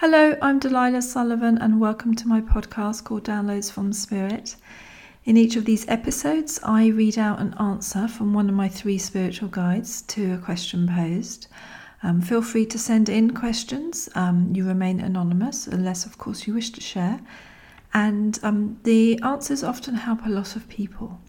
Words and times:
Hello, 0.00 0.34
I'm 0.40 0.58
Delilah 0.58 1.02
Sullivan, 1.02 1.58
and 1.58 1.78
welcome 1.78 2.14
to 2.14 2.26
my 2.26 2.40
podcast 2.40 3.04
called 3.04 3.24
Downloads 3.24 3.70
from 3.70 3.92
Spirit. 3.92 4.56
In 5.26 5.36
each 5.36 5.56
of 5.56 5.66
these 5.66 5.86
episodes, 5.88 6.58
I 6.62 6.86
read 6.86 7.18
out 7.18 7.38
an 7.38 7.52
answer 7.60 8.08
from 8.08 8.32
one 8.32 8.48
of 8.48 8.54
my 8.54 8.66
three 8.66 8.96
spiritual 8.96 9.50
guides 9.50 10.00
to 10.08 10.32
a 10.32 10.38
question 10.38 10.88
posed. 10.88 11.48
Um, 12.02 12.22
feel 12.22 12.40
free 12.40 12.64
to 12.64 12.78
send 12.78 13.10
in 13.10 13.34
questions. 13.34 14.08
Um, 14.14 14.50
you 14.54 14.66
remain 14.66 15.00
anonymous, 15.00 15.66
unless, 15.66 16.06
of 16.06 16.16
course, 16.16 16.46
you 16.46 16.54
wish 16.54 16.70
to 16.70 16.80
share. 16.80 17.20
And 17.92 18.38
um, 18.42 18.78
the 18.84 19.20
answers 19.22 19.62
often 19.62 19.96
help 19.96 20.24
a 20.24 20.30
lot 20.30 20.56
of 20.56 20.66
people. 20.70 21.20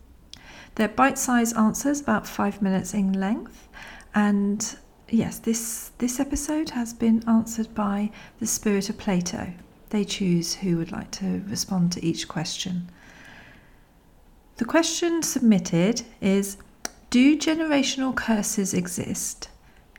They're 0.76 0.88
bite 0.88 1.18
sized 1.18 1.58
answers, 1.58 2.00
about 2.00 2.26
five 2.26 2.62
minutes 2.62 2.94
in 2.94 3.12
length, 3.12 3.68
and 4.16 4.78
yes, 5.12 5.40
this 5.40 5.92
this 5.98 6.20
episode 6.20 6.70
has 6.72 6.94
been 6.94 7.24
answered 7.28 7.76
by 7.76 8.12
the 8.40 8.48
spirit 8.48 8.90
of 8.90 8.98
Plato. 8.98 9.54
They 9.90 10.06
choose 10.06 10.56
who 10.56 10.78
would 10.78 10.92
like 10.92 11.12
to 11.12 11.44
respond 11.48 11.92
to 11.92 12.06
each 12.06 12.28
question. 12.28 12.90
The 14.56 14.66
question 14.66 15.22
submitted 15.22 16.04
is 16.22 16.58
Do 17.10 17.38
generational 17.38 18.16
curses 18.16 18.74
exist? 18.74 19.50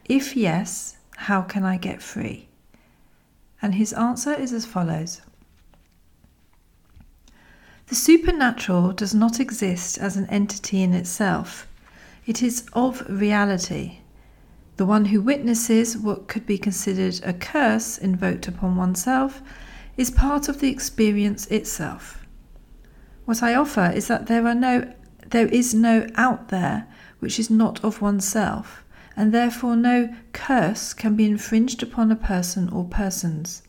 If 0.06 0.36
yes, 0.36 0.96
how 1.16 1.42
can 1.42 1.64
I 1.64 1.76
get 1.76 2.00
free? 2.00 2.48
And 3.60 3.74
his 3.74 3.92
answer 3.92 4.32
is 4.32 4.52
as 4.52 4.66
follows 4.66 5.20
The 7.88 7.94
supernatural 7.94 8.92
does 8.92 9.14
not 9.14 9.40
exist 9.40 9.98
as 9.98 10.16
an 10.16 10.26
entity 10.30 10.82
in 10.82 10.94
itself, 10.94 11.68
it 12.24 12.42
is 12.42 12.66
of 12.72 13.04
reality 13.08 13.98
the 14.76 14.86
one 14.86 15.06
who 15.06 15.20
witnesses 15.20 15.96
what 15.96 16.28
could 16.28 16.46
be 16.46 16.58
considered 16.58 17.20
a 17.24 17.32
curse 17.32 17.98
invoked 17.98 18.48
upon 18.48 18.76
oneself 18.76 19.42
is 19.96 20.10
part 20.10 20.48
of 20.48 20.60
the 20.60 20.70
experience 20.70 21.46
itself. 21.46 22.24
What 23.24 23.42
I 23.42 23.54
offer 23.54 23.92
is 23.94 24.08
that 24.08 24.26
there 24.26 24.46
are 24.46 24.54
no 24.54 24.92
there 25.28 25.48
is 25.48 25.72
no 25.72 26.06
out 26.16 26.48
there 26.48 26.86
which 27.20 27.38
is 27.38 27.48
not 27.48 27.82
of 27.84 28.02
oneself, 28.02 28.84
and 29.16 29.32
therefore 29.32 29.76
no 29.76 30.14
curse 30.32 30.92
can 30.92 31.16
be 31.16 31.24
infringed 31.24 31.82
upon 31.82 32.10
a 32.10 32.16
person 32.16 32.68
or 32.68 32.84
persons. 32.84 33.62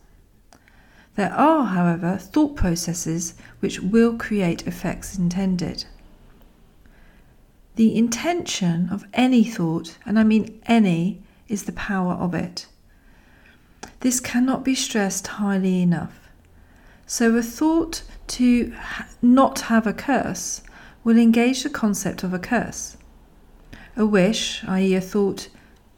There 1.15 1.31
are, 1.31 1.65
however, 1.65 2.17
thought 2.17 2.55
processes 2.55 3.35
which 3.59 3.79
will 3.79 4.17
create 4.17 4.65
effects 4.65 5.17
intended. 5.17 5.85
The 7.75 7.97
intention 7.97 8.89
of 8.91 9.05
any 9.13 9.43
thought, 9.43 9.97
and 10.05 10.19
I 10.19 10.23
mean 10.23 10.61
any, 10.67 11.23
is 11.47 11.63
the 11.63 11.71
power 11.71 12.13
of 12.13 12.35
it. 12.35 12.67
This 14.01 14.19
cannot 14.19 14.63
be 14.63 14.75
stressed 14.75 15.25
highly 15.25 15.81
enough. 15.81 16.29
So, 17.07 17.35
a 17.35 17.41
thought 17.41 18.03
to 18.27 18.73
not 19.21 19.61
have 19.61 19.87
a 19.87 19.93
curse 19.93 20.61
will 21.03 21.17
engage 21.17 21.63
the 21.63 21.69
concept 21.69 22.23
of 22.23 22.33
a 22.33 22.39
curse. 22.39 22.95
A 23.97 24.05
wish, 24.05 24.63
i.e., 24.65 24.93
a 24.93 25.01
thought 25.01 25.49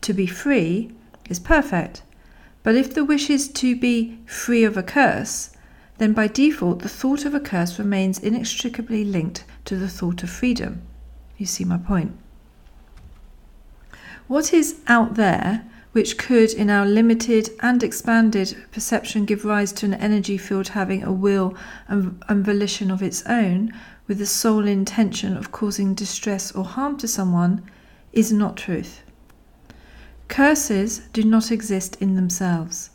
to 0.01 0.13
be 0.13 0.27
free, 0.27 0.91
is 1.29 1.39
perfect. 1.39 2.03
But 2.63 2.75
if 2.75 2.93
the 2.93 3.05
wish 3.05 3.29
is 3.29 3.47
to 3.49 3.75
be 3.75 4.17
free 4.25 4.63
of 4.63 4.77
a 4.77 4.83
curse, 4.83 5.51
then 5.97 6.13
by 6.13 6.27
default 6.27 6.79
the 6.79 6.89
thought 6.89 7.25
of 7.25 7.33
a 7.33 7.39
curse 7.39 7.77
remains 7.77 8.19
inextricably 8.19 9.03
linked 9.03 9.43
to 9.65 9.75
the 9.75 9.89
thought 9.89 10.23
of 10.23 10.29
freedom. 10.29 10.81
You 11.37 11.45
see 11.45 11.65
my 11.65 11.77
point. 11.77 12.17
What 14.27 14.53
is 14.53 14.79
out 14.87 15.15
there 15.15 15.65
which 15.91 16.17
could, 16.17 16.51
in 16.51 16.69
our 16.69 16.85
limited 16.85 17.49
and 17.61 17.81
expanded 17.81 18.57
perception, 18.71 19.23
give 19.23 19.45
rise 19.45 19.71
to 19.71 19.85
an 19.85 19.93
energy 19.93 20.37
field 20.37 20.69
having 20.69 21.03
a 21.03 21.11
will 21.11 21.55
and, 21.87 22.21
and 22.27 22.43
volition 22.43 22.91
of 22.91 23.01
its 23.01 23.25
own, 23.27 23.71
with 24.05 24.17
the 24.17 24.25
sole 24.25 24.67
intention 24.67 25.37
of 25.37 25.53
causing 25.53 25.93
distress 25.93 26.51
or 26.51 26.65
harm 26.65 26.97
to 26.97 27.07
someone, 27.07 27.63
is 28.11 28.33
not 28.33 28.57
truth. 28.57 29.03
Curses 30.27 30.99
do 31.13 31.23
not 31.23 31.49
exist 31.49 31.95
in 32.01 32.15
themselves. 32.15 32.89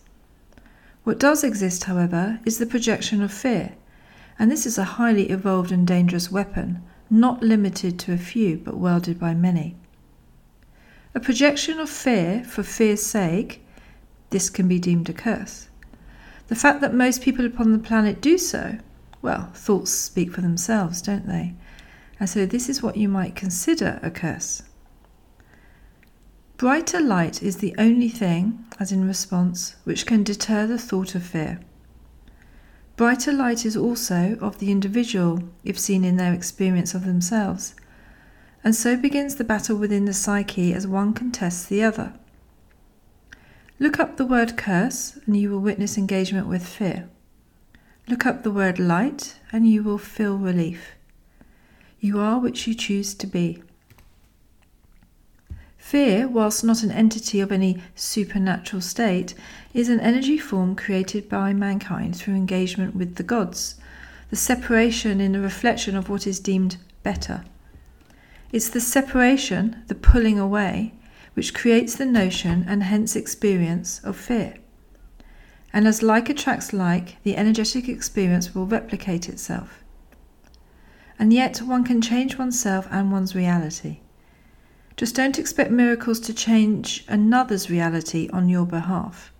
What 1.04 1.18
does 1.18 1.42
exist, 1.42 1.84
however, 1.84 2.40
is 2.44 2.58
the 2.58 2.66
projection 2.66 3.22
of 3.22 3.32
fear, 3.32 3.72
and 4.38 4.50
this 4.50 4.66
is 4.66 4.76
a 4.76 5.00
highly 5.00 5.30
evolved 5.30 5.72
and 5.72 5.86
dangerous 5.86 6.30
weapon 6.30 6.82
not 7.10 7.42
limited 7.42 7.98
to 7.98 8.12
a 8.12 8.18
few, 8.18 8.56
but 8.56 8.76
wielded 8.76 9.18
by 9.18 9.34
many. 9.34 9.74
A 11.14 11.20
projection 11.20 11.80
of 11.80 11.90
fear 11.90 12.44
for 12.44 12.62
fear's 12.62 13.04
sake, 13.04 13.66
this 14.30 14.48
can 14.48 14.68
be 14.68 14.78
deemed 14.78 15.08
a 15.08 15.12
curse. 15.12 15.68
The 16.46 16.54
fact 16.54 16.80
that 16.80 16.94
most 16.94 17.22
people 17.22 17.44
upon 17.44 17.72
the 17.72 17.78
planet 17.78 18.20
do 18.20 18.38
so, 18.38 18.78
well, 19.22 19.50
thoughts 19.54 19.90
speak 19.90 20.32
for 20.32 20.40
themselves, 20.40 21.02
don't 21.02 21.26
they? 21.26 21.54
And 22.18 22.28
so 22.28 22.46
this 22.46 22.68
is 22.68 22.82
what 22.82 22.96
you 22.96 23.08
might 23.08 23.34
consider 23.34 23.98
a 24.02 24.10
curse. 24.10 24.62
Brighter 26.56 27.00
light 27.00 27.42
is 27.42 27.56
the 27.56 27.74
only 27.78 28.08
thing, 28.08 28.66
as 28.78 28.92
in 28.92 29.06
response, 29.06 29.76
which 29.84 30.06
can 30.06 30.22
deter 30.22 30.66
the 30.66 30.78
thought 30.78 31.14
of 31.14 31.22
fear. 31.22 31.60
Brighter 33.00 33.32
light 33.32 33.64
is 33.64 33.78
also 33.78 34.36
of 34.42 34.58
the 34.58 34.70
individual, 34.70 35.42
if 35.64 35.78
seen 35.78 36.04
in 36.04 36.16
their 36.16 36.34
experience 36.34 36.92
of 36.92 37.06
themselves. 37.06 37.74
And 38.62 38.76
so 38.76 38.94
begins 38.94 39.36
the 39.36 39.42
battle 39.42 39.78
within 39.78 40.04
the 40.04 40.12
psyche 40.12 40.74
as 40.74 40.86
one 40.86 41.14
contests 41.14 41.64
the 41.64 41.82
other. 41.82 42.12
Look 43.78 43.98
up 43.98 44.18
the 44.18 44.26
word 44.26 44.58
curse, 44.58 45.18
and 45.24 45.34
you 45.34 45.48
will 45.48 45.60
witness 45.60 45.96
engagement 45.96 46.46
with 46.46 46.66
fear. 46.66 47.08
Look 48.06 48.26
up 48.26 48.42
the 48.42 48.50
word 48.50 48.78
light, 48.78 49.36
and 49.50 49.66
you 49.66 49.82
will 49.82 49.96
feel 49.96 50.36
relief. 50.36 50.90
You 52.00 52.20
are 52.20 52.38
which 52.38 52.66
you 52.66 52.74
choose 52.74 53.14
to 53.14 53.26
be. 53.26 53.62
Fear, 55.80 56.28
whilst 56.28 56.62
not 56.62 56.84
an 56.84 56.92
entity 56.92 57.40
of 57.40 57.50
any 57.50 57.82
supernatural 57.96 58.80
state, 58.80 59.34
is 59.74 59.88
an 59.88 59.98
energy 59.98 60.38
form 60.38 60.76
created 60.76 61.28
by 61.28 61.52
mankind 61.52 62.14
through 62.14 62.34
engagement 62.34 62.94
with 62.94 63.16
the 63.16 63.24
gods, 63.24 63.74
the 64.28 64.36
separation 64.36 65.20
in 65.20 65.32
the 65.32 65.40
reflection 65.40 65.96
of 65.96 66.08
what 66.08 66.26
is 66.26 66.38
deemed 66.38 66.76
better. 67.02 67.44
It's 68.52 68.68
the 68.68 68.80
separation, 68.80 69.82
the 69.88 69.96
pulling 69.96 70.38
away, 70.38 70.92
which 71.34 71.54
creates 71.54 71.96
the 71.96 72.06
notion 72.06 72.64
and 72.68 72.84
hence 72.84 73.16
experience 73.16 74.00
of 74.04 74.16
fear. 74.16 74.54
And 75.72 75.88
as 75.88 76.02
like 76.02 76.28
attracts 76.28 76.72
like, 76.72 77.16
the 77.24 77.36
energetic 77.36 77.88
experience 77.88 78.54
will 78.54 78.66
replicate 78.66 79.28
itself. 79.28 79.82
And 81.18 81.32
yet 81.32 81.62
one 81.62 81.84
can 81.84 82.00
change 82.00 82.38
oneself 82.38 82.86
and 82.90 83.10
one's 83.10 83.34
reality. 83.34 84.00
Just 85.00 85.14
don't 85.14 85.38
expect 85.38 85.70
miracles 85.70 86.20
to 86.20 86.34
change 86.34 87.06
another's 87.08 87.70
reality 87.70 88.28
on 88.34 88.50
your 88.50 88.66
behalf. 88.66 89.32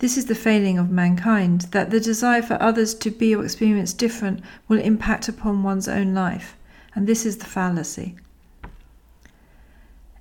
This 0.00 0.18
is 0.18 0.26
the 0.26 0.34
failing 0.34 0.76
of 0.76 0.90
mankind, 0.90 1.62
that 1.70 1.88
the 1.88 1.98
desire 1.98 2.42
for 2.42 2.60
others 2.60 2.92
to 2.96 3.10
be 3.10 3.34
or 3.34 3.42
experience 3.42 3.94
different 3.94 4.42
will 4.68 4.78
impact 4.78 5.28
upon 5.28 5.62
one's 5.62 5.88
own 5.88 6.12
life, 6.12 6.58
and 6.94 7.06
this 7.06 7.24
is 7.24 7.38
the 7.38 7.46
fallacy. 7.46 8.16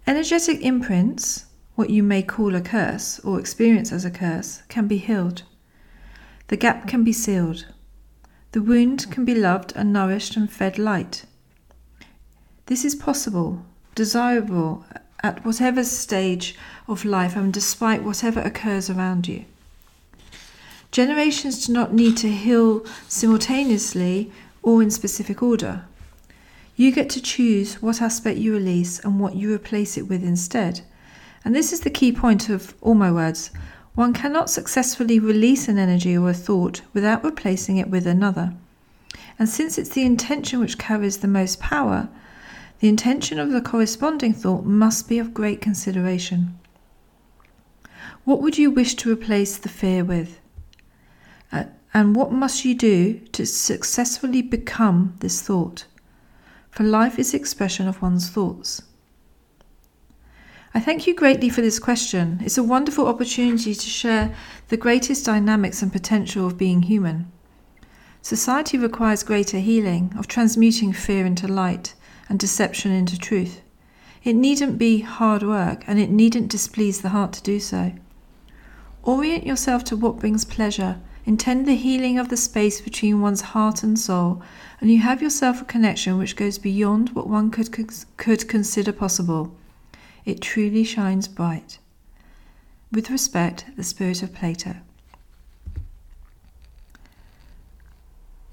Energetic 0.07 0.61
imprints, 0.61 1.47
what 1.75 1.89
you 1.89 2.01
may 2.01 2.23
call 2.23 2.55
a 2.55 2.61
curse 2.61 3.19
or 3.25 3.41
experience 3.41 3.91
as 3.91 4.05
a 4.05 4.09
curse, 4.09 4.63
can 4.69 4.87
be 4.87 4.99
healed. 4.99 5.43
The 6.47 6.55
gap 6.55 6.87
can 6.87 7.03
be 7.03 7.11
sealed. 7.11 7.66
The 8.53 8.61
wound 8.61 9.11
can 9.11 9.25
be 9.25 9.35
loved 9.35 9.73
and 9.75 9.91
nourished 9.91 10.37
and 10.37 10.49
fed 10.49 10.79
light. 10.79 11.25
This 12.67 12.85
is 12.85 12.95
possible 12.95 13.66
desirable 13.95 14.85
at 15.23 15.44
whatever 15.44 15.83
stage 15.83 16.56
of 16.88 17.03
life 17.06 17.35
and 17.35 17.51
despite 17.51 18.03
whatever 18.03 18.41
occurs 18.41 18.89
around 18.89 19.28
you. 19.28 19.45
Generations 20.91 21.66
do 21.66 21.73
not 21.73 21.93
need 21.93 22.16
to 22.17 22.29
heal 22.29 22.85
simultaneously 23.08 24.31
or 24.61 24.81
in 24.81 24.91
specific 24.91 25.41
order. 25.41 25.85
You 26.75 26.91
get 26.91 27.09
to 27.11 27.22
choose 27.22 27.81
what 27.81 28.02
aspect 28.02 28.37
you 28.37 28.53
release 28.53 28.99
and 28.99 29.20
what 29.20 29.35
you 29.35 29.53
replace 29.53 29.97
it 29.97 30.09
with 30.09 30.23
instead. 30.23 30.81
And 31.43 31.55
this 31.55 31.72
is 31.72 31.81
the 31.81 31.90
key 31.90 32.11
point 32.11 32.49
of 32.49 32.75
all 32.81 32.96
my 32.96 33.11
words. 33.11 33.52
One 33.93 34.14
cannot 34.14 34.49
successfully 34.49 35.20
release 35.20 35.67
an 35.67 35.78
energy 35.78 36.17
or 36.17 36.29
a 36.29 36.34
thought 36.34 36.81
without 36.93 37.23
replacing 37.23 37.78
it 37.78 37.90
with 37.90 38.05
another. 38.05 38.53
And 39.40 39.47
since 39.47 39.78
it's 39.78 39.90
the 39.90 40.03
intention 40.03 40.59
which 40.59 40.78
carries 40.78 41.17
the 41.17 41.28
most 41.28 41.59
power, 41.59 42.09
the 42.85 42.90
intention 42.90 43.40
of 43.40 43.49
the 43.49 43.61
corresponding 43.61 44.32
thought 44.32 44.64
must 44.64 45.09
be 45.09 45.17
of 45.17 45.34
great 45.34 45.59
consideration. 45.59 46.55
What 48.26 48.43
would 48.43 48.59
you 48.59 48.70
wish 48.70 48.93
to 48.97 49.11
replace 49.11 49.58
the 49.58 49.70
fear 49.70 50.03
with? 50.03 50.40
And 51.52 52.16
what 52.16 52.32
must 52.32 52.64
you 52.64 52.76
do 52.76 53.22
to 53.32 53.43
successfully 53.43 54.43
become 54.43 55.16
this 55.17 55.41
thought? 55.41 55.87
For 56.70 56.84
life 56.84 57.17
is 57.17 57.32
the 57.32 57.40
expression 57.40 57.87
of 57.87 58.03
one's 58.03 58.29
thoughts. 58.29 58.84
I 60.76 60.79
thank 60.79 61.08
you 61.08 61.16
greatly 61.16 61.49
for 61.49 61.61
this 61.61 61.79
question. 61.79 62.40
It's 62.43 62.59
a 62.59 62.61
wonderful 62.61 63.08
opportunity 63.08 63.73
to 63.73 63.87
share 63.87 64.35
the 64.67 64.78
greatest 64.78 65.26
dynamics 65.26 65.82
and 65.82 65.91
potential 65.91 66.46
of 66.46 66.55
being 66.55 66.84
human. 66.84 67.32
Society 68.22 68.78
requires 68.78 69.23
greater 69.23 69.58
healing, 69.58 70.14
of 70.20 70.28
transmuting 70.28 70.93
fear 70.93 71.26
into 71.26 71.47
light 71.47 71.96
and 72.29 72.39
deception 72.39 72.91
into 72.91 73.17
truth. 73.17 73.61
It 74.23 74.35
needn't 74.35 74.77
be 74.77 75.01
hard 75.01 75.43
work 75.43 75.83
and 75.87 75.99
it 75.99 76.09
needn't 76.09 76.51
displease 76.51 77.01
the 77.01 77.09
heart 77.09 77.33
to 77.33 77.43
do 77.43 77.59
so. 77.59 77.93
Orient 79.03 79.45
yourself 79.45 79.83
to 79.85 79.95
what 79.95 80.19
brings 80.19 80.45
pleasure. 80.45 80.99
Intend 81.25 81.67
the 81.67 81.75
healing 81.75 82.17
of 82.17 82.29
the 82.29 82.37
space 82.37 82.81
between 82.81 83.22
one's 83.22 83.41
heart 83.41 83.83
and 83.83 83.99
soul, 83.99 84.41
and 84.79 84.91
you 84.91 84.99
have 84.99 85.22
yourself 85.22 85.61
a 85.61 85.66
connection 85.66 86.17
which 86.17 86.35
goes 86.35 86.57
beyond 86.57 87.09
what 87.09 87.27
one 87.27 87.49
could, 87.49 87.69
could 88.17 88.47
consider 88.47 88.91
possible 88.91 89.55
it 90.25 90.41
truly 90.41 90.83
shines 90.83 91.27
bright. 91.27 91.77
With 92.91 93.11
respect, 93.11 93.66
the 93.77 93.83
spirit 93.83 94.23
of 94.23 94.33
Plato. 94.33 94.77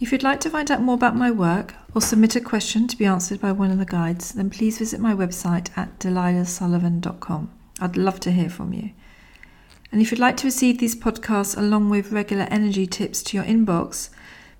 If 0.02 0.10
you'd 0.10 0.24
like 0.24 0.40
to 0.40 0.50
find 0.50 0.68
out 0.68 0.82
more 0.82 0.96
about 0.96 1.14
my 1.14 1.30
work 1.30 1.76
or 1.94 2.00
submit 2.00 2.34
a 2.34 2.40
question 2.40 2.88
to 2.88 2.96
be 2.96 3.04
answered 3.04 3.40
by 3.40 3.52
one 3.52 3.70
of 3.70 3.78
the 3.78 3.84
guides, 3.84 4.32
then 4.32 4.50
please 4.50 4.78
visit 4.78 4.98
my 4.98 5.14
website 5.14 5.68
at 5.78 6.00
delilahsullivan.com. 6.00 7.52
I'd 7.80 7.96
love 7.96 8.18
to 8.20 8.32
hear 8.32 8.50
from 8.50 8.72
you. 8.72 8.90
And 9.92 10.02
if 10.02 10.10
you'd 10.10 10.18
like 10.18 10.36
to 10.38 10.48
receive 10.48 10.78
these 10.78 10.96
podcasts 10.96 11.56
along 11.56 11.88
with 11.88 12.10
regular 12.10 12.48
energy 12.50 12.84
tips 12.84 13.22
to 13.22 13.36
your 13.36 13.46
inbox, 13.46 14.10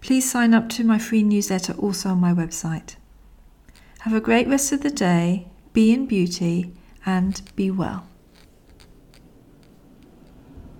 please 0.01 0.31
sign 0.31 0.55
up 0.55 0.69
to 0.69 0.85
my 0.85 1.01
free 1.01 1.25
newsletter 1.25 1.73
also 1.73 2.11
on 2.11 2.21
my 2.21 2.33
website. 2.33 2.95
Have 4.03 4.15
a 4.15 4.21
great 4.21 4.47
rest 4.47 4.71
of 4.71 4.83
the 4.83 4.91
day, 4.91 5.49
be 5.73 5.93
in 5.93 6.07
beauty, 6.07 6.73
and 7.05 7.43
be 7.57 7.69
well. 7.69 8.07